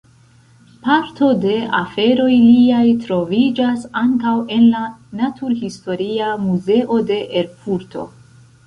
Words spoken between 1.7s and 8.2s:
aferoj liaj troviĝas ankaŭ en la Naturhistoria Muzeo de Erfurto.